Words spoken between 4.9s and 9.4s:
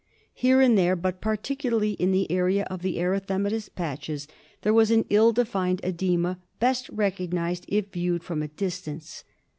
ill defined oedema, best recognised if viewed from a distance.